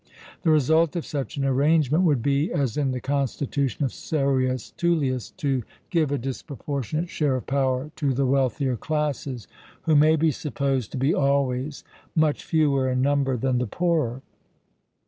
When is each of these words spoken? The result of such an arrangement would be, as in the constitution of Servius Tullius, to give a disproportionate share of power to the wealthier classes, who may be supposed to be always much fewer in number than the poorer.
The 0.41 0.49
result 0.49 0.95
of 0.95 1.05
such 1.05 1.37
an 1.37 1.45
arrangement 1.45 2.05
would 2.05 2.23
be, 2.23 2.51
as 2.51 2.75
in 2.75 2.89
the 2.89 2.99
constitution 2.99 3.85
of 3.85 3.93
Servius 3.93 4.71
Tullius, 4.71 5.29
to 5.37 5.61
give 5.91 6.11
a 6.11 6.17
disproportionate 6.17 7.07
share 7.07 7.35
of 7.35 7.45
power 7.45 7.91
to 7.97 8.11
the 8.11 8.25
wealthier 8.25 8.75
classes, 8.77 9.47
who 9.83 9.95
may 9.95 10.15
be 10.15 10.31
supposed 10.31 10.91
to 10.93 10.97
be 10.97 11.13
always 11.13 11.83
much 12.15 12.43
fewer 12.43 12.89
in 12.89 13.03
number 13.03 13.37
than 13.37 13.59
the 13.59 13.67
poorer. 13.67 14.23